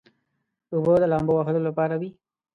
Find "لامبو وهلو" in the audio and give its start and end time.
1.11-1.59